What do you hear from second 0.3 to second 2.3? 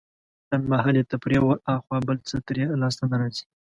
لنډمهالې تفريح وراخوا بل